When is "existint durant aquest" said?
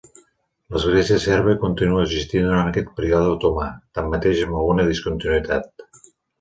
2.07-2.91